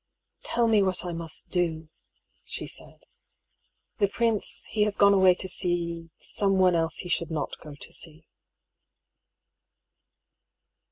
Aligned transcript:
"Tell 0.43 0.67
me 0.67 0.81
what 0.81 1.05
I 1.05 1.13
must 1.13 1.49
do," 1.51 1.87
she 2.43 2.65
said." 2.65 3.03
The 3.99 4.07
prince 4.07 4.65
he 4.71 4.81
has 4.85 4.95
gone 4.97 5.13
away 5.13 5.35
to 5.35 5.47
see, 5.47 6.09
someone 6.17 6.73
else 6.73 6.97
he 6.97 7.09
should 7.09 7.29
not 7.29 7.59
go 7.59 7.75
to 7.75 7.93
see." 7.93 8.25